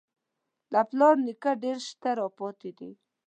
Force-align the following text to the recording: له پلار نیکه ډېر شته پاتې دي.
له 0.73 0.81
پلار 0.89 1.15
نیکه 1.25 1.51
ډېر 1.63 1.77
شته 1.87 2.11
پاتې 2.37 2.71
دي. 2.77 2.91